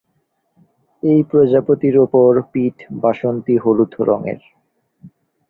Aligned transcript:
এই 1.03 1.19
প্রজাপতির 1.23 1.95
ওপর 1.97 2.29
পিঠ 2.51 2.75
বাসন্তী 3.01 3.55
হলুদ 3.57 3.91
রঙের। 4.01 4.41